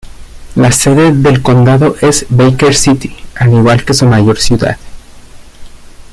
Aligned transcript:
La 0.55 0.71
sede 0.71 1.11
del 1.11 1.43
condado 1.43 1.95
es 2.01 2.25
Baker 2.29 2.73
City, 2.73 3.15
al 3.35 3.53
igual 3.53 3.85
que 3.85 3.93
su 3.93 4.07
mayor 4.07 4.39
ciudad. 4.39 4.77